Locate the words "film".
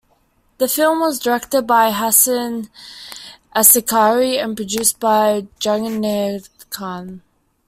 0.67-0.99